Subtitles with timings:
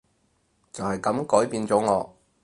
[0.73, 2.17] 就係噉改變咗我